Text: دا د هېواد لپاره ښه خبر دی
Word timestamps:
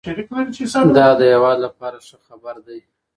دا 0.97 1.07
د 1.19 1.21
هېواد 1.33 1.57
لپاره 1.65 1.97
ښه 2.07 2.17
خبر 2.27 2.55
دی 2.67 2.79